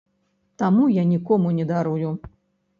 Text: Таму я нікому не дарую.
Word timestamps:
Таму 0.61 0.87
я 0.95 1.05
нікому 1.13 1.55
не 1.61 1.69
дарую. 1.75 2.11